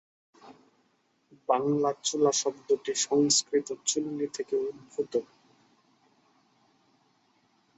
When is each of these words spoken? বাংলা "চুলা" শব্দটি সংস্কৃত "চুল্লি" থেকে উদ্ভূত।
বাংলা 1.49 1.91
"চুলা" 2.03 2.31
শব্দটি 2.33 2.93
সংস্কৃত 3.05 3.67
"চুল্লি" 3.85 4.27
থেকে 4.35 4.55
উদ্ভূত। 4.63 5.13